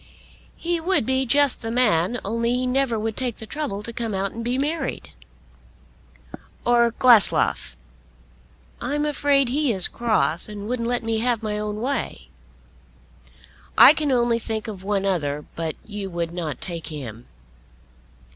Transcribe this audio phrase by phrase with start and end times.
[0.55, 4.15] "He would be just the man, only he never would take the trouble to come
[4.15, 5.13] out and be married."
[6.65, 7.77] "Or Glasslough?"
[8.81, 12.29] "I'm afraid he is cross, and wouldn't let me have my own way."
[13.77, 17.27] "I can only think of one other; but you would not take him."